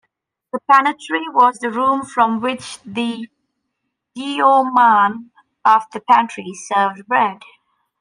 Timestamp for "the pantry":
5.93-6.53